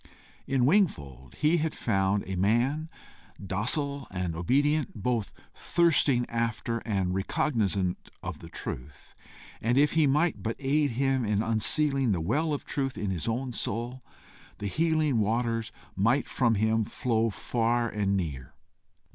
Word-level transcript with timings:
In 0.47 0.65
Wingfold 0.65 1.35
he 1.35 1.57
had 1.57 1.75
found 1.75 2.23
a 2.25 2.35
man 2.35 2.89
docile 3.39 4.07
and 4.09 4.35
obedient, 4.35 4.95
both 5.03 5.31
thirsting 5.53 6.25
after, 6.27 6.79
and 6.87 7.13
recognizant 7.13 8.09
of 8.23 8.39
the 8.39 8.49
truth, 8.49 9.13
and 9.61 9.77
if 9.77 9.91
he 9.91 10.07
might 10.07 10.41
but 10.41 10.55
aid 10.57 10.89
him 10.97 11.23
in 11.23 11.43
unsealing 11.43 12.13
the 12.13 12.19
well 12.19 12.51
of 12.51 12.65
truth 12.65 12.97
in 12.97 13.11
his 13.11 13.27
own 13.27 13.53
soul, 13.53 14.03
the 14.57 14.65
healing 14.65 15.19
waters 15.19 15.71
might 15.95 16.27
from 16.27 16.55
him 16.55 16.83
flow 16.83 17.29
far 17.29 17.87
and 17.87 18.17
near. 18.17 18.55